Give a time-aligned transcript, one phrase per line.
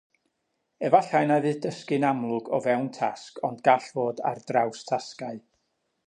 [0.87, 5.37] Efallai na fydd dysgu'n amlwg o fewn tasg ond gall fod ar draws tasgau.